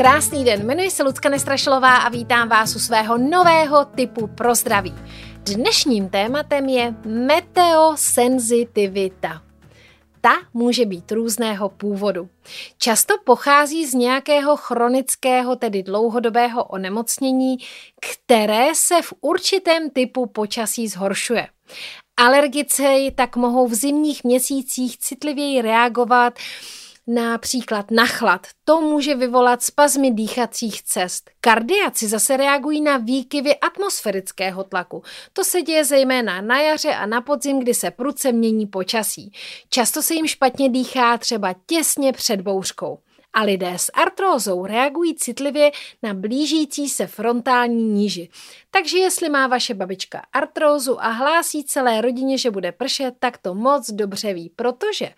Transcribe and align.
Krásný 0.00 0.44
den, 0.44 0.62
jmenuji 0.62 0.90
se 0.90 1.02
Lucka 1.02 1.28
Nestrašilová 1.28 1.96
a 1.96 2.08
vítám 2.08 2.48
vás 2.48 2.76
u 2.76 2.78
svého 2.78 3.18
nového 3.18 3.84
typu 3.84 4.26
pro 4.26 4.54
zdraví. 4.54 4.94
Dnešním 5.42 6.08
tématem 6.08 6.68
je 6.68 6.94
meteosenzitivita. 7.04 9.42
Ta 10.20 10.32
může 10.54 10.86
být 10.86 11.12
různého 11.12 11.68
původu. 11.68 12.28
Často 12.78 13.14
pochází 13.24 13.86
z 13.86 13.94
nějakého 13.94 14.56
chronického, 14.56 15.56
tedy 15.56 15.82
dlouhodobého 15.82 16.64
onemocnění, 16.64 17.56
které 18.00 18.74
se 18.74 19.02
v 19.02 19.12
určitém 19.20 19.90
typu 19.90 20.26
počasí 20.26 20.88
zhoršuje. 20.88 21.48
Alergici 22.16 23.12
tak 23.14 23.36
mohou 23.36 23.68
v 23.68 23.74
zimních 23.74 24.24
měsících 24.24 24.98
citlivěji 24.98 25.62
reagovat 25.62 26.34
Například 27.06 27.90
na 27.90 28.06
chlad. 28.06 28.46
To 28.64 28.80
může 28.80 29.14
vyvolat 29.14 29.62
spazmy 29.62 30.10
dýchacích 30.10 30.82
cest. 30.82 31.30
Kardiaci 31.40 32.08
zase 32.08 32.36
reagují 32.36 32.80
na 32.80 32.96
výkyvy 32.96 33.56
atmosférického 33.56 34.64
tlaku. 34.64 35.02
To 35.32 35.44
se 35.44 35.62
děje 35.62 35.84
zejména 35.84 36.40
na 36.40 36.60
jaře 36.60 36.94
a 36.94 37.06
na 37.06 37.20
podzim, 37.20 37.60
kdy 37.60 37.74
se 37.74 37.90
prudce 37.90 38.32
mění 38.32 38.66
počasí. 38.66 39.32
Často 39.68 40.02
se 40.02 40.14
jim 40.14 40.26
špatně 40.26 40.68
dýchá 40.68 41.18
třeba 41.18 41.54
těsně 41.66 42.12
před 42.12 42.40
bouřkou. 42.40 42.98
A 43.32 43.42
lidé 43.42 43.72
s 43.76 43.92
artrózou 43.94 44.66
reagují 44.66 45.14
citlivě 45.14 45.70
na 46.02 46.14
blížící 46.14 46.88
se 46.88 47.06
frontální 47.06 47.84
níži. 47.84 48.28
Takže 48.70 48.98
jestli 48.98 49.28
má 49.28 49.46
vaše 49.46 49.74
babička 49.74 50.22
artrózu 50.32 51.04
a 51.04 51.08
hlásí 51.08 51.64
celé 51.64 52.00
rodině, 52.00 52.38
že 52.38 52.50
bude 52.50 52.72
pršet, 52.72 53.14
tak 53.18 53.38
to 53.38 53.54
moc 53.54 53.90
dobře 53.90 54.34
ví, 54.34 54.50
protože 54.56 55.10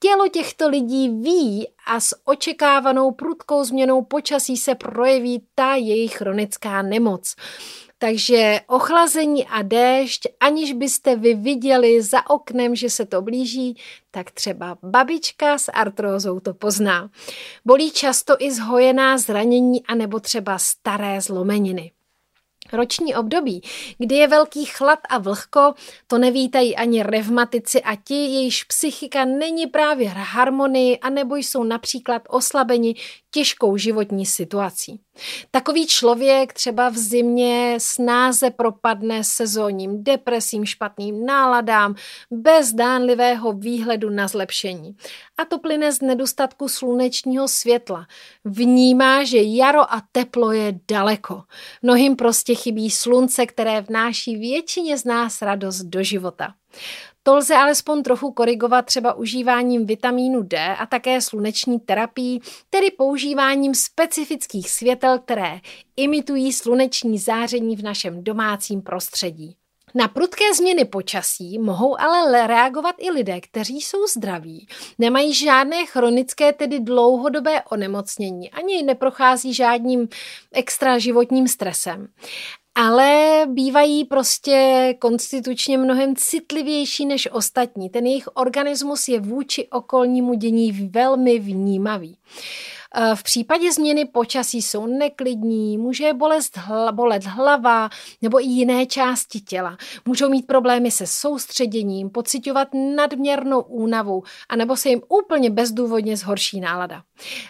Tělo 0.00 0.28
těchto 0.28 0.68
lidí 0.68 1.08
ví 1.08 1.68
a 1.86 2.00
s 2.00 2.16
očekávanou 2.24 3.10
prudkou 3.10 3.64
změnou 3.64 4.02
počasí 4.02 4.56
se 4.56 4.74
projeví 4.74 5.42
ta 5.54 5.74
jejich 5.74 6.16
chronická 6.16 6.82
nemoc. 6.82 7.36
Takže 7.98 8.60
ochlazení 8.66 9.46
a 9.46 9.62
déšť, 9.62 10.26
aniž 10.40 10.72
byste 10.72 11.16
vy 11.16 11.34
viděli 11.34 12.02
za 12.02 12.30
oknem, 12.30 12.74
že 12.74 12.90
se 12.90 13.06
to 13.06 13.22
blíží, 13.22 13.76
tak 14.10 14.30
třeba 14.30 14.78
babička 14.82 15.58
s 15.58 15.72
artrózou 15.72 16.40
to 16.40 16.54
pozná. 16.54 17.10
Bolí 17.64 17.90
často 17.90 18.36
i 18.38 18.52
zhojená 18.52 19.18
zranění 19.18 19.86
anebo 19.86 20.20
třeba 20.20 20.58
staré 20.58 21.20
zlomeniny. 21.20 21.92
Roční 22.72 23.14
období, 23.14 23.62
kdy 23.98 24.14
je 24.14 24.28
velký 24.28 24.64
chlad 24.64 24.98
a 25.08 25.18
vlhko, 25.18 25.74
to 26.06 26.18
nevítají 26.18 26.76
ani 26.76 27.02
revmatici 27.02 27.82
a 27.82 27.96
ti, 27.96 28.14
jejichž 28.14 28.64
psychika 28.64 29.24
není 29.24 29.66
právě 29.66 30.08
harmonii, 30.08 30.98
anebo 30.98 31.36
jsou 31.36 31.64
například 31.64 32.22
oslabeni 32.28 32.94
těžkou 33.34 33.76
životní 33.76 34.26
situací. 34.26 35.00
Takový 35.50 35.86
člověk 35.86 36.52
třeba 36.52 36.88
v 36.88 36.96
zimě 36.96 37.76
snáze 37.80 38.50
propadne 38.50 39.24
sezónním 39.24 40.04
depresím, 40.04 40.64
špatným 40.64 41.26
náladám, 41.26 41.94
bez 42.30 42.72
dánlivého 42.72 43.52
výhledu 43.52 44.10
na 44.10 44.28
zlepšení. 44.28 44.96
A 45.38 45.44
to 45.44 45.58
plyne 45.58 45.92
z 45.92 46.00
nedostatku 46.00 46.68
slunečního 46.68 47.48
světla. 47.48 48.06
Vnímá, 48.44 49.24
že 49.24 49.38
jaro 49.42 49.92
a 49.92 50.02
teplo 50.12 50.52
je 50.52 50.80
daleko. 50.90 51.42
Mnohým 51.82 52.16
prostě 52.16 52.54
chybí 52.54 52.90
slunce, 52.90 53.46
které 53.46 53.80
vnáší 53.80 54.36
většině 54.36 54.98
z 54.98 55.04
nás 55.04 55.42
radost 55.42 55.82
do 55.82 56.02
života. 56.02 56.54
To 57.26 57.36
lze 57.36 57.54
alespoň 57.54 58.02
trochu 58.02 58.32
korigovat 58.32 58.86
třeba 58.86 59.14
užíváním 59.14 59.86
vitamínu 59.86 60.42
D 60.42 60.76
a 60.76 60.86
také 60.86 61.20
sluneční 61.20 61.80
terapii, 61.80 62.40
tedy 62.70 62.90
používáním 62.90 63.74
specifických 63.74 64.70
světel, 64.70 65.18
které 65.18 65.60
imitují 65.96 66.52
sluneční 66.52 67.18
záření 67.18 67.76
v 67.76 67.82
našem 67.82 68.24
domácím 68.24 68.82
prostředí. 68.82 69.56
Na 69.94 70.08
prudké 70.08 70.54
změny 70.54 70.84
počasí 70.84 71.58
mohou 71.58 72.00
ale 72.00 72.46
reagovat 72.46 72.94
i 72.98 73.10
lidé, 73.10 73.40
kteří 73.40 73.80
jsou 73.80 74.06
zdraví, 74.06 74.66
nemají 74.98 75.34
žádné 75.34 75.86
chronické, 75.86 76.52
tedy 76.52 76.80
dlouhodobé 76.80 77.62
onemocnění, 77.62 78.50
ani 78.50 78.82
neprochází 78.82 79.54
žádným 79.54 80.08
extra 80.52 80.98
životním 80.98 81.48
stresem 81.48 82.08
ale 82.74 83.40
bývají 83.48 84.04
prostě 84.04 84.94
konstitučně 84.98 85.78
mnohem 85.78 86.16
citlivější 86.16 87.06
než 87.06 87.28
ostatní. 87.32 87.90
Ten 87.90 88.06
jejich 88.06 88.28
organismus 88.34 89.08
je 89.08 89.20
vůči 89.20 89.68
okolnímu 89.68 90.34
dění 90.34 90.72
velmi 90.72 91.38
vnímavý. 91.38 92.16
Eh, 92.96 93.16
v 93.16 93.22
případě 93.22 93.72
změny 93.72 94.04
počasí 94.04 94.62
jsou 94.62 94.86
neklidní, 94.86 95.78
může 95.78 96.12
bolet, 96.12 96.44
hla, 96.54 96.92
bolet 96.92 97.24
hlava 97.24 97.90
nebo 98.22 98.40
i 98.40 98.44
jiné 98.44 98.86
části 98.86 99.40
těla. 99.40 99.76
Můžou 100.04 100.28
mít 100.28 100.46
problémy 100.46 100.90
se 100.90 101.06
soustředěním, 101.06 102.10
pocitovat 102.10 102.68
nadměrnou 102.96 103.60
únavu, 103.60 104.22
anebo 104.48 104.76
se 104.76 104.88
jim 104.88 105.02
úplně 105.08 105.50
bezdůvodně 105.50 106.16
zhorší 106.16 106.60
nálada. 106.60 107.02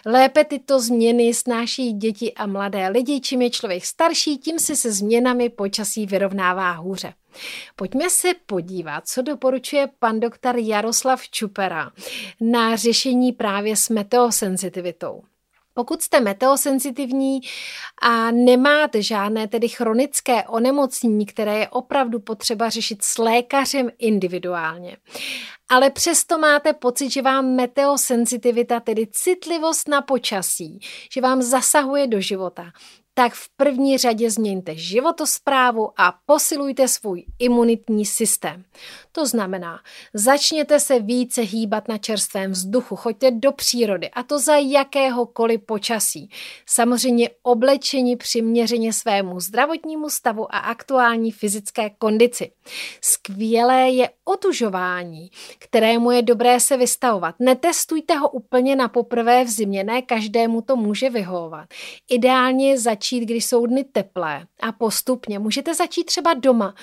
Lépe 0.05 0.43
tyto 0.43 0.79
změny 0.79 1.33
snáší 1.33 1.93
děti 1.93 2.33
a 2.33 2.47
mladé 2.47 2.87
lidi, 2.87 3.21
čím 3.21 3.41
je 3.41 3.49
člověk 3.49 3.85
starší, 3.85 4.37
tím 4.37 4.59
se 4.59 4.75
se 4.75 4.91
změnami 4.91 5.49
počasí 5.49 6.05
vyrovnává 6.05 6.71
hůře. 6.71 7.13
Pojďme 7.75 8.09
se 8.09 8.27
podívat, 8.45 9.07
co 9.07 9.21
doporučuje 9.21 9.89
pan 9.99 10.19
doktor 10.19 10.57
Jaroslav 10.57 11.29
Čupera 11.29 11.91
na 12.41 12.75
řešení 12.75 13.31
právě 13.31 13.75
s 13.75 13.89
meteosenzitivitou. 13.89 15.21
Pokud 15.77 16.01
jste 16.01 16.19
meteosenzitivní 16.19 17.39
a 18.01 18.31
nemáte 18.31 19.01
žádné 19.01 19.47
tedy 19.47 19.69
chronické 19.69 20.43
onemocnění, 20.43 21.25
které 21.25 21.59
je 21.59 21.69
opravdu 21.69 22.19
potřeba 22.19 22.69
řešit 22.69 23.03
s 23.03 23.17
lékařem 23.17 23.89
individuálně, 23.99 24.97
ale 25.69 25.89
přesto 25.89 26.37
máte 26.37 26.73
pocit, 26.73 27.09
že 27.09 27.21
vám 27.21 27.55
meteosenzitivita, 27.55 28.79
tedy 28.79 29.07
citlivost 29.07 29.87
na 29.87 30.01
počasí, 30.01 30.79
že 31.13 31.21
vám 31.21 31.41
zasahuje 31.41 32.07
do 32.07 32.21
života, 32.21 32.71
tak 33.17 33.33
v 33.33 33.49
první 33.57 33.97
řadě 33.97 34.31
změňte 34.31 34.75
životosprávu 34.75 35.91
a 35.97 36.13
posilujte 36.25 36.87
svůj 36.87 37.25
imunitní 37.39 38.05
systém. 38.05 38.63
To 39.11 39.25
znamená, 39.25 39.79
začněte 40.13 40.79
se 40.79 40.99
více 40.99 41.41
hýbat 41.41 41.87
na 41.87 41.97
čerstvém 41.97 42.51
vzduchu, 42.51 42.95
choďte 42.95 43.31
do 43.31 43.51
přírody 43.51 44.09
a 44.09 44.23
to 44.23 44.39
za 44.39 44.55
jakéhokoliv 44.55 45.61
počasí. 45.61 46.29
Samozřejmě 46.65 47.29
oblečení 47.43 48.15
přiměřeně 48.15 48.93
svému 48.93 49.39
zdravotnímu 49.39 50.09
stavu 50.09 50.55
a 50.55 50.57
aktuální 50.57 51.31
fyzické 51.31 51.89
kondici. 51.89 52.51
Skvělé 53.01 53.89
je 53.89 54.09
otužování, 54.25 55.31
kterému 55.59 56.11
je 56.11 56.21
dobré 56.21 56.59
se 56.59 56.77
vystavovat. 56.77 57.35
Netestujte 57.39 58.15
ho 58.15 58.29
úplně 58.29 58.75
na 58.75 58.87
poprvé 58.87 59.43
v 59.43 59.49
zimě, 59.49 59.83
ne 59.83 60.01
každému 60.01 60.61
to 60.61 60.75
může 60.75 61.09
vyhovovat. 61.09 61.69
Ideálně 62.09 62.77
začít 62.77 63.04
začít, 63.05 63.25
když 63.25 63.45
jsou 63.45 63.65
dny 63.65 63.83
teplé 63.83 64.47
a 64.61 64.71
postupně. 64.71 65.39
Můžete 65.39 65.73
začít 65.73 66.03
třeba 66.03 66.33
doma 66.33 66.75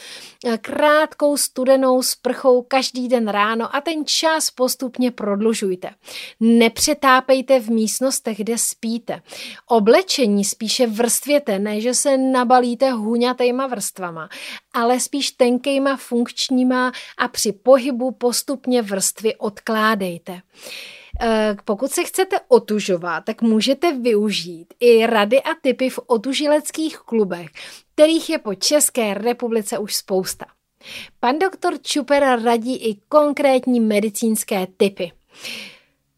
krátkou 0.60 1.36
studenou 1.36 2.02
sprchou 2.02 2.62
každý 2.62 3.08
den 3.08 3.28
ráno 3.28 3.76
a 3.76 3.80
ten 3.80 4.06
čas 4.06 4.50
postupně 4.50 5.10
prodlužujte. 5.10 5.90
Nepřetápejte 6.40 7.60
v 7.60 7.68
místnostech, 7.68 8.38
kde 8.38 8.58
spíte. 8.58 9.22
Oblečení 9.66 10.44
spíše 10.44 10.86
vrstvěte, 10.86 11.58
ne 11.58 11.80
že 11.80 11.94
se 11.94 12.16
nabalíte 12.16 12.90
huňatejma 12.92 13.66
vrstvama, 13.66 14.28
ale 14.72 15.00
spíš 15.00 15.30
tenkejma 15.30 15.96
funkčníma 15.96 16.92
a 17.18 17.28
při 17.28 17.52
pohybu 17.52 18.10
postupně 18.10 18.82
vrstvy 18.82 19.36
odkládejte. 19.36 20.40
Eh, 21.20 21.56
pokud 21.64 21.90
se 21.90 22.04
chcete 22.04 22.37
otužovat, 22.48 23.25
tak 23.25 23.42
můžete 23.42 23.92
využít 23.92 24.75
i 24.81 25.06
rady 25.06 25.42
a 25.42 25.54
typy 25.62 25.90
v 25.90 26.00
otužileckých 26.06 26.98
klubech, 26.98 27.46
kterých 27.94 28.31
je 28.31 28.38
po 28.38 28.54
České 28.54 29.14
republice 29.14 29.78
už 29.78 29.94
spousta. 29.96 30.44
Pan 31.20 31.38
doktor 31.38 31.82
Čuper 31.82 32.40
radí 32.42 32.76
i 32.76 32.96
konkrétní 33.08 33.81
medicínské 33.81 34.66
typy. 34.76 35.12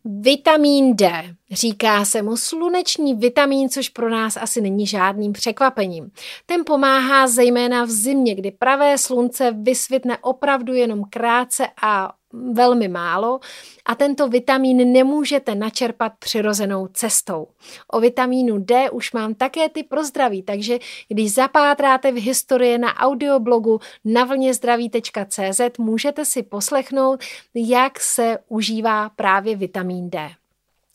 Vitamín 0.05 0.97
D. 0.97 1.35
Říká 1.51 2.05
se 2.05 2.23
mu 2.23 2.37
sluneční 2.37 3.15
vitamin, 3.15 3.69
což 3.69 3.89
pro 3.89 4.11
nás 4.11 4.37
asi 4.37 4.61
není 4.61 4.87
žádným 4.87 5.33
překvapením. 5.33 6.11
Ten 6.47 6.65
pomáhá 6.67 7.27
zejména 7.27 7.85
v 7.85 7.91
zimě, 7.91 8.35
kdy 8.35 8.51
pravé 8.51 8.99
slunce 8.99 9.51
vysvětne 9.53 10.19
opravdu 10.19 10.75
jenom 10.75 11.05
krátce 11.11 11.67
a 11.83 12.13
velmi 12.53 12.89
málo 12.89 13.41
a 13.85 13.95
tento 13.95 14.29
vitamin 14.29 14.93
nemůžete 14.93 15.55
načerpat 15.55 16.13
přirozenou 16.19 16.87
cestou. 16.87 17.47
O 17.93 18.01
vitamínu 18.01 18.59
D 18.59 18.91
už 18.91 19.13
mám 19.13 19.35
také 19.35 19.69
ty 19.69 19.83
pro 19.83 20.05
zdraví, 20.05 20.43
takže 20.43 20.79
když 21.09 21.35
zapátráte 21.35 22.13
v 22.13 22.21
historii 22.21 22.79
na 22.79 22.97
audioblogu 22.97 23.81
na 24.05 24.25
vlnězdraví.cz 24.25 25.61
můžete 25.79 26.25
si 26.25 26.43
poslechnout, 26.43 27.21
jak 27.55 28.01
se 28.01 28.39
užívá 28.49 29.09
právě 29.09 29.57
vitamin 29.57 30.11
D. 30.11 30.31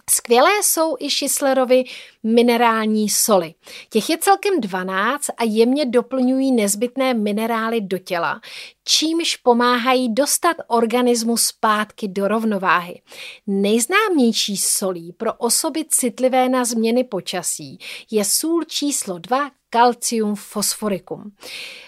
Skvělé 0.09 0.51
jsou 0.63 0.95
i 0.99 1.09
Šislerovy 1.09 1.83
minerální 2.23 3.09
soli. 3.09 3.53
Těch 3.89 4.09
je 4.09 4.17
celkem 4.17 4.61
12 4.61 5.29
a 5.37 5.43
jemně 5.43 5.85
doplňují 5.85 6.51
nezbytné 6.51 7.13
minerály 7.13 7.81
do 7.81 7.97
těla, 7.97 8.41
čímž 8.83 9.35
pomáhají 9.35 10.13
dostat 10.13 10.57
organismus 10.67 11.43
zpátky 11.43 12.07
do 12.07 12.27
rovnováhy. 12.27 13.01
Nejznámější 13.47 14.57
solí 14.57 15.13
pro 15.17 15.33
osoby 15.33 15.85
citlivé 15.89 16.49
na 16.49 16.65
změny 16.65 17.03
počasí 17.03 17.79
je 18.11 18.25
sůl 18.25 18.63
číslo 18.63 19.19
2 19.19 19.51
kalcium 19.69 20.35
fosforicum. 20.35 21.31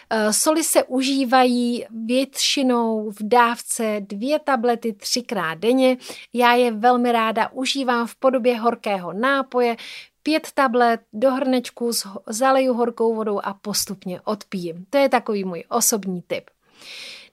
Eh, 0.10 0.33
soli 0.33 0.63
se 0.63 0.83
užívají 0.83 1.86
většinou 2.06 3.12
v 3.12 3.18
dávce 3.22 3.98
dvě 4.00 4.39
tablety 4.39 4.94
třikrát 4.94 5.54
denně. 5.54 5.98
Já 6.33 6.54
je 6.54 6.72
velmi 6.72 7.12
ráda 7.12 7.50
užívám 7.51 8.07
v 8.07 8.16
podobě 8.16 8.60
horkého 8.60 9.13
nápoje, 9.13 9.78
pět 10.24 10.48
tablet 10.54 11.01
do 11.13 11.31
hrnečku 11.31 11.92
zaleju 12.28 12.74
horkou 12.74 13.16
vodou 13.16 13.39
a 13.44 13.54
postupně 13.54 14.22
odpijím. 14.22 14.86
To 14.89 14.98
je 14.98 15.10
takový 15.10 15.44
můj 15.44 15.63
osobní 15.69 16.22
tip. 16.27 16.50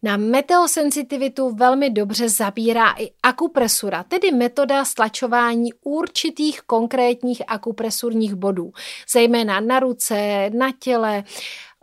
Na 0.03 0.17
meteosensitivitu 0.17 1.51
velmi 1.55 1.91
dobře 1.91 2.29
zabírá 2.29 2.95
i 2.99 3.11
akupresura, 3.23 4.03
tedy 4.03 4.33
metoda 4.33 4.85
stlačování 4.85 5.71
určitých 5.85 6.61
konkrétních 6.61 7.43
akupresurních 7.47 8.35
bodů, 8.35 8.73
zejména 9.13 9.61
na 9.61 9.81
ruce, 9.81 10.51
na 10.55 10.71
těle, 10.79 11.25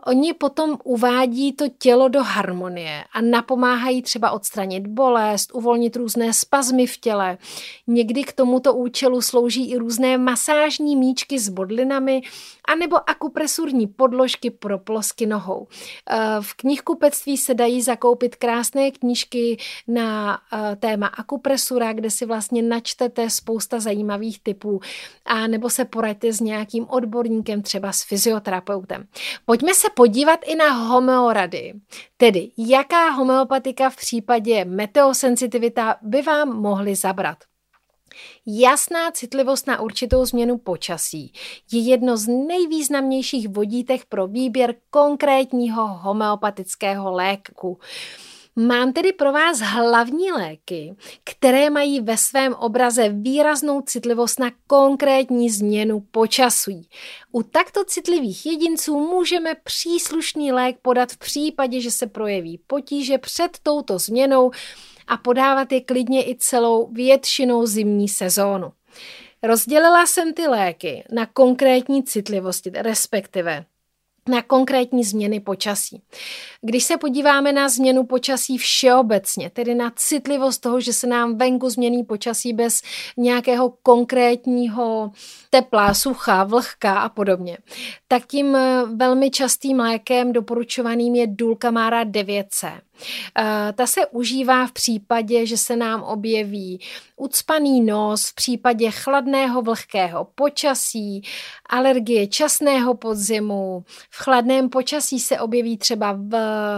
Oni 0.06 0.32
potom 0.34 0.78
uvádí 0.84 1.52
to 1.52 1.64
tělo 1.78 2.08
do 2.08 2.22
harmonie 2.22 3.04
a 3.12 3.20
napomáhají 3.20 4.02
třeba 4.02 4.30
odstranit 4.30 4.86
bolest, 4.86 5.54
uvolnit 5.54 5.96
různé 5.96 6.32
spazmy 6.32 6.86
v 6.86 6.96
těle. 6.96 7.38
Někdy 7.86 8.24
k 8.24 8.32
tomuto 8.32 8.74
účelu 8.74 9.22
slouží 9.22 9.70
i 9.70 9.76
různé 9.76 10.18
masážní 10.18 10.96
míčky 10.96 11.38
s 11.38 11.48
bodlinami 11.48 12.22
anebo 12.66 13.10
akupresurní 13.10 13.86
podložky 13.86 14.50
pro 14.50 14.78
plosky 14.78 15.26
nohou. 15.26 15.66
Eh, 16.10 16.16
v 16.40 16.54
knihkupectví 16.54 17.36
se 17.36 17.54
dají 17.54 17.82
zakoupit 17.82 18.36
krásné 18.36 18.90
knížky 18.90 19.56
na 19.88 20.40
eh, 20.52 20.76
téma 20.76 21.06
akupresura, 21.06 21.92
kde 21.92 22.10
si 22.10 22.26
vlastně 22.26 22.62
načtete 22.62 23.30
spousta 23.30 23.80
zajímavých 23.80 24.40
typů 24.40 24.80
a 25.24 25.46
nebo 25.46 25.70
se 25.70 25.84
poraďte 25.84 26.32
s 26.32 26.40
nějakým 26.40 26.86
odborníkem, 26.88 27.62
třeba 27.62 27.92
s 27.92 28.02
fyzioterapeutem. 28.02 29.06
Pojďme 29.44 29.74
se 29.74 29.88
podívat 29.98 30.40
i 30.46 30.54
na 30.54 30.72
homeorady, 30.72 31.72
tedy 32.16 32.50
jaká 32.58 33.10
homeopatika 33.10 33.90
v 33.90 33.96
případě 33.96 34.64
meteosensitivita 34.64 35.96
by 36.02 36.22
vám 36.22 36.60
mohly 36.60 36.94
zabrat. 36.94 37.38
Jasná 38.46 39.10
citlivost 39.10 39.66
na 39.66 39.80
určitou 39.80 40.24
změnu 40.26 40.58
počasí 40.58 41.32
je 41.72 41.80
jedno 41.80 42.16
z 42.16 42.26
nejvýznamnějších 42.26 43.48
vodítek 43.48 44.04
pro 44.04 44.26
výběr 44.26 44.74
konkrétního 44.90 45.86
homeopatického 45.86 47.12
léku. 47.12 47.78
Mám 48.58 48.92
tedy 48.92 49.12
pro 49.12 49.32
vás 49.32 49.58
hlavní 49.60 50.32
léky, 50.32 50.96
které 51.24 51.70
mají 51.70 52.00
ve 52.00 52.16
svém 52.16 52.54
obraze 52.54 53.08
výraznou 53.08 53.80
citlivost 53.80 54.40
na 54.40 54.50
konkrétní 54.66 55.50
změnu 55.50 56.00
počasí. 56.00 56.88
U 57.32 57.42
takto 57.42 57.84
citlivých 57.84 58.46
jedinců 58.46 59.00
můžeme 59.00 59.54
příslušný 59.54 60.52
lék 60.52 60.76
podat 60.82 61.12
v 61.12 61.18
případě, 61.18 61.80
že 61.80 61.90
se 61.90 62.06
projeví 62.06 62.60
potíže 62.66 63.18
před 63.18 63.58
touto 63.62 63.98
změnou 63.98 64.50
a 65.06 65.16
podávat 65.16 65.72
je 65.72 65.80
klidně 65.80 66.28
i 66.28 66.36
celou 66.38 66.88
většinou 66.92 67.66
zimní 67.66 68.08
sezónu. 68.08 68.72
Rozdělila 69.42 70.06
jsem 70.06 70.34
ty 70.34 70.46
léky 70.46 71.04
na 71.12 71.26
konkrétní 71.26 72.02
citlivosti, 72.02 72.70
respektive 72.74 73.64
na 74.28 74.42
konkrétní 74.42 75.04
změny 75.04 75.40
počasí. 75.40 76.02
Když 76.60 76.84
se 76.84 76.96
podíváme 76.96 77.52
na 77.52 77.68
změnu 77.68 78.04
počasí 78.04 78.58
všeobecně, 78.58 79.50
tedy 79.50 79.74
na 79.74 79.92
citlivost 79.96 80.62
toho, 80.62 80.80
že 80.80 80.92
se 80.92 81.06
nám 81.06 81.38
venku 81.38 81.70
změní 81.70 82.04
počasí 82.04 82.52
bez 82.52 82.82
nějakého 83.16 83.72
konkrétního 83.82 85.10
tepla, 85.50 85.94
sucha, 85.94 86.44
vlhka 86.44 86.98
a 86.98 87.08
podobně, 87.08 87.58
tak 88.08 88.26
tím 88.26 88.58
velmi 88.96 89.30
častým 89.30 89.80
lékem 89.80 90.32
doporučovaným 90.32 91.14
je 91.14 91.26
Dulcamára 91.26 92.04
9C. 92.04 92.80
Eh, 93.38 93.72
ta 93.72 93.86
se 93.86 94.06
užívá 94.06 94.66
v 94.66 94.72
případě, 94.72 95.46
že 95.46 95.56
se 95.56 95.76
nám 95.76 96.02
objeví 96.02 96.80
ucpaný 97.16 97.80
nos, 97.80 98.26
v 98.26 98.34
případě 98.34 98.90
chladného 98.90 99.62
vlhkého 99.62 100.24
počasí, 100.34 101.22
alergie 101.68 102.26
časného 102.26 102.94
podzimu, 102.94 103.84
v 104.10 104.16
chladném 104.16 104.68
počasí 104.68 105.20
se 105.20 105.40
objeví 105.40 105.76
třeba 105.76 106.12
v 106.12 106.36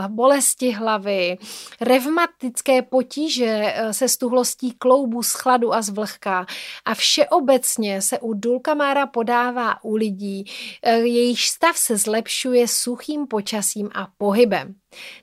bolesti 0.09 0.71
hlavy, 0.71 1.39
revmatické 1.81 2.83
potíže 2.83 3.73
eh, 3.75 3.93
se 3.93 4.09
stuhlostí 4.09 4.73
kloubů 4.73 5.23
z 5.23 5.33
chladu 5.33 5.75
a 5.75 5.83
z 5.83 5.89
vlhka 5.89 6.47
a 6.85 6.95
všeobecně 6.95 8.03
se 8.03 8.19
u 8.19 8.35
dulkamára 8.35 9.07
podává 9.07 9.85
u 9.85 9.97
lidí, 9.97 10.45
eh, 10.83 10.99
jejich 10.99 11.41
stav 11.41 11.77
se 11.77 11.97
zlepšuje 11.97 12.69
suchým 12.69 13.27
počasím 13.27 13.91
a 13.95 14.09
pohybem. 14.19 14.75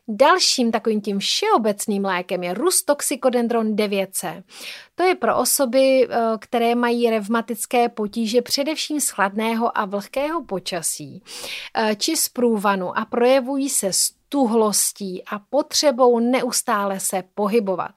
Dalším 0.07 0.71
takovým 0.71 1.01
tím 1.01 1.19
všeobecným 1.19 2.05
lékem 2.05 2.43
je 2.43 2.53
Rustoxicodendron 2.53 3.75
9C. 3.75 4.43
To 4.95 5.03
je 5.03 5.15
pro 5.15 5.37
osoby, 5.37 6.07
eh, 6.09 6.17
které 6.39 6.75
mají 6.75 7.09
revmatické 7.09 7.89
potíže 7.89 8.41
především 8.41 8.99
z 8.99 9.09
chladného 9.09 9.77
a 9.77 9.85
vlhkého 9.85 10.43
počasí 10.43 11.23
eh, 11.73 11.95
či 11.95 12.17
z 12.17 12.29
průvanu 12.29 12.97
a 12.97 13.05
projevují 13.05 13.69
se 13.69 13.93
stuhlostí 13.93 15.23
a 15.23 15.39
potřebou 15.39 16.19
neustále 16.19 16.99
se 16.99 17.23
pohybovat. 17.35 17.91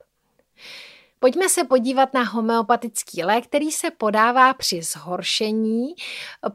Pojďme 1.21 1.49
se 1.49 1.65
podívat 1.65 2.15
na 2.15 2.23
homeopatický 2.23 3.25
lék, 3.25 3.47
který 3.47 3.71
se 3.71 3.91
podává 3.91 4.55
při 4.55 4.83
zhoršení 4.83 5.95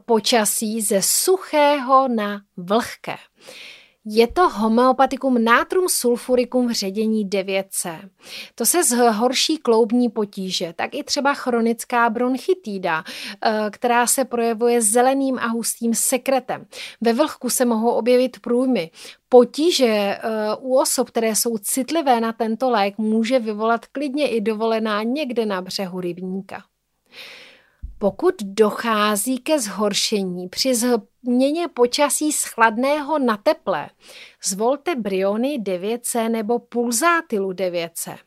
počasí 0.04 0.80
ze 0.80 1.02
suchého 1.02 2.08
na 2.08 2.40
vlhké. 2.56 3.16
Je 4.06 4.26
to 4.26 4.48
homeopatikum 4.48 5.44
natrum 5.44 5.88
sulfuricum 5.88 6.68
v 6.68 6.72
ředění 6.72 7.28
9C. 7.28 8.10
To 8.54 8.66
se 8.66 8.84
zhorší 8.84 9.58
kloubní 9.58 10.08
potíže, 10.08 10.72
tak 10.76 10.94
i 10.94 11.04
třeba 11.04 11.34
chronická 11.34 12.10
bronchitída, 12.10 13.04
eh, 13.44 13.70
která 13.70 14.06
se 14.06 14.24
projevuje 14.24 14.82
zeleným 14.82 15.38
a 15.38 15.46
hustým 15.46 15.94
sekretem. 15.94 16.66
Ve 17.00 17.12
vlhku 17.12 17.50
se 17.50 17.64
mohou 17.64 17.90
objevit 17.90 18.40
průjmy. 18.40 18.90
Potíže 19.28 19.86
eh, 19.86 20.20
u 20.60 20.78
osob, 20.78 21.10
které 21.10 21.36
jsou 21.36 21.58
citlivé 21.58 22.20
na 22.20 22.32
tento 22.32 22.70
lék, 22.70 22.98
může 22.98 23.38
vyvolat 23.38 23.86
klidně 23.86 24.28
i 24.28 24.40
dovolená 24.40 25.02
někde 25.02 25.46
na 25.46 25.62
břehu 25.62 26.00
rybníka. 26.00 26.62
Pokud 27.98 28.34
dochází 28.42 29.38
ke 29.38 29.60
zhoršení 29.60 30.48
při 30.48 30.74
změně 31.24 31.68
počasí 31.68 32.32
z 32.32 32.44
chladného 32.44 33.18
na 33.18 33.36
teplé, 33.36 33.90
zvolte 34.44 34.94
Briony 34.94 35.58
9C 35.58 36.30
nebo 36.30 36.58
Pulsátilu 36.58 37.52
9C. 37.52 38.18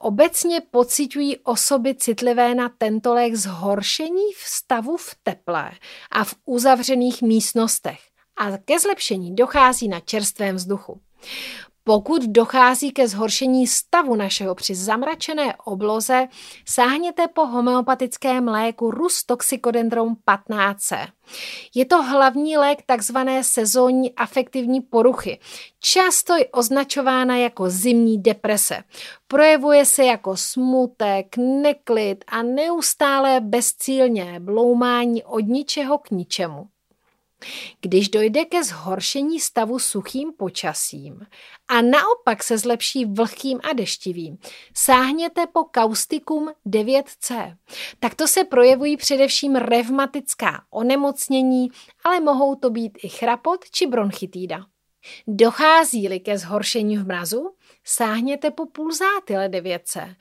Obecně 0.00 0.60
pocitují 0.60 1.36
osoby 1.36 1.94
citlivé 1.94 2.54
na 2.54 2.68
tento 2.78 3.14
lék 3.14 3.34
zhoršení 3.34 4.32
v 4.32 4.48
stavu 4.48 4.96
v 4.96 5.14
teple 5.22 5.72
a 6.10 6.24
v 6.24 6.34
uzavřených 6.44 7.22
místnostech 7.22 8.00
a 8.36 8.58
ke 8.58 8.78
zlepšení 8.78 9.34
dochází 9.34 9.88
na 9.88 10.00
čerstvém 10.00 10.56
vzduchu. 10.56 11.00
Pokud 11.84 12.22
dochází 12.22 12.92
ke 12.92 13.08
zhoršení 13.08 13.66
stavu 13.66 14.16
našeho 14.16 14.54
při 14.54 14.74
zamračené 14.74 15.54
obloze, 15.64 16.28
sáhněte 16.68 17.28
po 17.28 17.46
homeopatickém 17.46 18.48
léku 18.48 18.90
Rus 18.90 19.24
Toxicodendron 19.24 20.14
15C. 20.28 21.08
Je 21.74 21.84
to 21.84 22.02
hlavní 22.02 22.56
lék 22.56 22.78
tzv. 22.96 23.16
sezónní 23.40 24.14
afektivní 24.14 24.80
poruchy, 24.80 25.38
často 25.80 26.36
je 26.36 26.46
označována 26.46 27.36
jako 27.36 27.70
zimní 27.70 28.22
deprese. 28.22 28.82
Projevuje 29.26 29.84
se 29.84 30.04
jako 30.04 30.36
smutek, 30.36 31.36
neklid 31.36 32.24
a 32.26 32.42
neustálé 32.42 33.40
bezcílně 33.40 34.40
bloumání 34.40 35.24
od 35.24 35.40
ničeho 35.40 35.98
k 35.98 36.10
ničemu. 36.10 36.68
Když 37.80 38.08
dojde 38.08 38.44
ke 38.44 38.64
zhoršení 38.64 39.40
stavu 39.40 39.78
suchým 39.78 40.32
počasím 40.32 41.20
a 41.68 41.82
naopak 41.82 42.42
se 42.42 42.58
zlepší 42.58 43.04
vlhkým 43.04 43.60
a 43.70 43.72
deštivým, 43.72 44.38
sáhněte 44.76 45.46
po 45.46 45.64
kaustikum 45.64 46.50
9C. 46.66 47.56
Takto 47.98 48.28
se 48.28 48.44
projevují 48.44 48.96
především 48.96 49.56
revmatická 49.56 50.64
onemocnění, 50.70 51.68
ale 52.04 52.20
mohou 52.20 52.54
to 52.54 52.70
být 52.70 52.98
i 53.02 53.08
chrapot 53.08 53.60
či 53.70 53.86
bronchitída. 53.86 54.66
Dochází-li 55.26 56.20
ke 56.20 56.38
zhoršení 56.38 56.96
v 56.98 57.06
mrazu, 57.06 57.54
sáhněte 57.84 58.50
po 58.50 58.66
pulzátile 58.66 59.48
9C. 59.48 60.14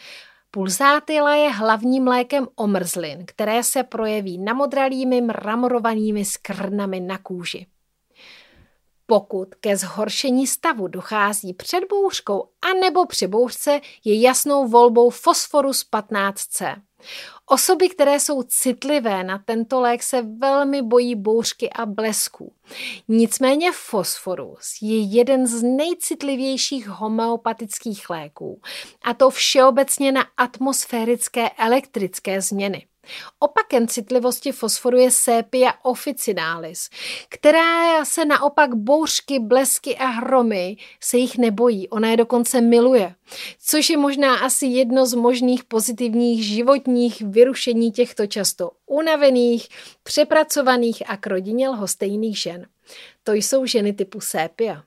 Pulsátila 0.54 1.36
je 1.36 1.52
hlavním 1.52 2.08
lékem 2.08 2.48
omrzlin, 2.56 3.26
které 3.26 3.64
se 3.64 3.84
projeví 3.84 4.38
namodralými 4.38 5.22
mramorovanými 5.22 6.26
skrnami 6.26 7.00
na 7.00 7.18
kůži. 7.18 7.68
Pokud 9.12 9.56
ke 9.56 9.78
zhoršení 9.78 10.48
stavu 10.48 10.88
dochází 10.88 11.54
před 11.54 11.84
bouřkou 11.90 12.50
anebo 12.62 13.06
při 13.06 13.28
bouřce, 13.28 13.82
je 14.04 14.22
jasnou 14.22 14.68
volbou 14.68 15.10
fosforus 15.10 15.86
15C. 15.92 16.76
Osoby, 17.46 17.90
které 17.90 18.20
jsou 18.20 18.44
citlivé 18.44 19.24
na 19.24 19.38
tento 19.46 19.82
lék, 19.82 20.04
se 20.04 20.22
velmi 20.22 20.82
bojí 20.82 21.16
bouřky 21.16 21.70
a 21.70 21.86
blesků. 21.86 22.54
Nicméně 23.08 23.72
fosforus 23.72 24.78
je 24.82 25.00
jeden 25.00 25.48
z 25.48 25.64
nejcitlivějších 25.64 26.88
homeopatických 26.88 28.10
léků, 28.10 28.62
a 29.04 29.14
to 29.14 29.30
všeobecně 29.30 30.12
na 30.12 30.26
atmosférické 30.38 31.50
elektrické 31.50 32.42
změny. 32.42 32.88
Opakem 33.40 33.88
citlivosti 33.88 34.52
fosforu 34.52 34.98
je 34.98 35.12
sepia 35.12 35.74
officinalis, 35.84 36.90
která 37.30 38.06
se 38.06 38.26
naopak 38.26 38.76
bouřky, 38.76 39.40
blesky 39.40 39.98
a 39.98 40.06
hromy 40.06 40.78
se 41.00 41.18
jich 41.18 41.38
nebojí. 41.38 41.90
Ona 41.90 42.10
je 42.10 42.18
dokonce 42.18 42.62
miluje, 42.62 43.16
což 43.66 43.90
je 43.90 43.98
možná 43.98 44.36
asi 44.36 44.66
jedno 44.66 45.06
z 45.06 45.14
možných 45.14 45.64
pozitivních 45.64 46.46
životních 46.46 47.22
vyrušení 47.22 47.92
těchto 47.92 48.28
často 48.28 48.72
unavených, 48.86 49.68
přepracovaných 50.04 51.10
a 51.10 51.18
k 51.18 51.28
rodině 51.28 51.70
lhostejných 51.70 52.38
žen. 52.38 52.68
To 53.24 53.34
jsou 53.34 53.66
ženy 53.66 53.94
typu 53.94 54.22
sepia. 54.22 54.84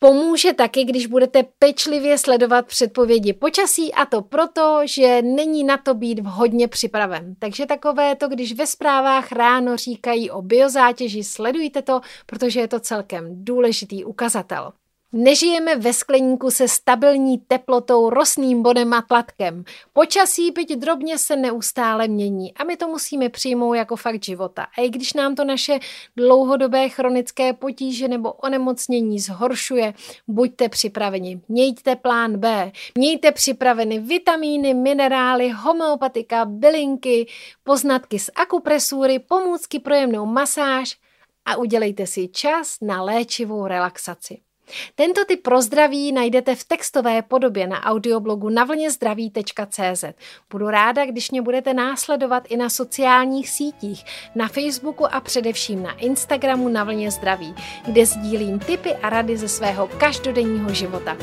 Pomůže 0.00 0.52
taky, 0.52 0.84
když 0.84 1.06
budete 1.06 1.42
pečlivě 1.58 2.18
sledovat 2.18 2.66
předpovědi 2.66 3.32
počasí 3.32 3.94
a 3.94 4.06
to 4.06 4.22
proto, 4.22 4.80
že 4.84 5.22
není 5.22 5.64
na 5.64 5.76
to 5.76 5.94
být 5.94 6.18
vhodně 6.18 6.68
připraven. 6.68 7.34
Takže 7.38 7.66
takové 7.66 8.16
to, 8.16 8.28
když 8.28 8.52
ve 8.52 8.66
zprávách 8.66 9.32
ráno 9.32 9.76
říkají 9.76 10.30
o 10.30 10.42
biozátěži, 10.42 11.24
sledujte 11.24 11.82
to, 11.82 12.00
protože 12.26 12.60
je 12.60 12.68
to 12.68 12.80
celkem 12.80 13.44
důležitý 13.44 14.04
ukazatel. 14.04 14.72
Nežijeme 15.12 15.76
ve 15.76 15.92
skleníku 15.92 16.50
se 16.50 16.68
stabilní 16.68 17.38
teplotou, 17.38 18.10
rostným 18.10 18.62
bodem 18.62 18.92
a 18.92 19.02
tlatkem. 19.02 19.64
Počasí 19.92 20.50
byť 20.50 20.76
drobně 20.76 21.18
se 21.18 21.36
neustále 21.36 22.08
mění 22.08 22.54
a 22.54 22.64
my 22.64 22.76
to 22.76 22.88
musíme 22.88 23.28
přijmout 23.28 23.74
jako 23.74 23.96
fakt 23.96 24.24
života. 24.24 24.66
A 24.78 24.82
i 24.82 24.88
když 24.88 25.12
nám 25.12 25.34
to 25.34 25.44
naše 25.44 25.78
dlouhodobé 26.16 26.88
chronické 26.88 27.52
potíže 27.52 28.08
nebo 28.08 28.32
onemocnění 28.32 29.20
zhoršuje, 29.20 29.94
buďte 30.26 30.68
připraveni. 30.68 31.40
Mějte 31.48 31.96
plán 31.96 32.36
B, 32.36 32.72
mějte 32.94 33.32
připraveny 33.32 33.98
vitamíny, 33.98 34.74
minerály, 34.74 35.50
homeopatika, 35.50 36.44
bylinky, 36.44 37.26
poznatky 37.64 38.18
z 38.18 38.30
akupresury, 38.34 39.18
pomůcky 39.18 39.78
pro 39.78 39.94
jemnou 39.94 40.26
masáž 40.26 40.96
a 41.44 41.56
udělejte 41.56 42.06
si 42.06 42.28
čas 42.28 42.76
na 42.82 43.02
léčivou 43.02 43.66
relaxaci. 43.66 44.47
Tento 44.94 45.24
typ 45.24 45.42
pro 45.42 45.62
zdraví 45.62 46.12
najdete 46.12 46.54
v 46.54 46.64
textové 46.64 47.22
podobě 47.22 47.66
na 47.66 47.84
audioblogu 47.84 48.48
navlnězdraví.cz. 48.48 50.04
Budu 50.50 50.70
ráda, 50.70 51.06
když 51.06 51.30
mě 51.30 51.42
budete 51.42 51.74
následovat 51.74 52.42
i 52.48 52.56
na 52.56 52.70
sociálních 52.70 53.48
sítích, 53.48 54.04
na 54.34 54.48
Facebooku 54.48 55.14
a 55.14 55.20
především 55.20 55.82
na 55.82 55.92
Instagramu 55.92 56.68
na 56.68 56.84
vlně 56.84 57.10
zdraví, 57.10 57.54
kde 57.86 58.06
sdílím 58.06 58.58
tipy 58.58 58.94
a 58.94 59.10
rady 59.10 59.36
ze 59.36 59.48
svého 59.48 59.86
každodenního 59.86 60.74
života. 60.74 61.16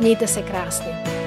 Mějte 0.00 0.26
se 0.26 0.42
krásně. 0.42 1.17